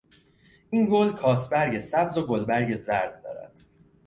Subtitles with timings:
[0.69, 3.53] این گل کاسبرگ سبز و گلبرگ زرد دارد.